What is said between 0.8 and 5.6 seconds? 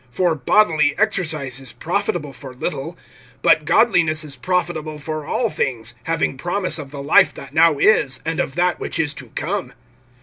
exercise is profitable for little; but godliness is profitable for all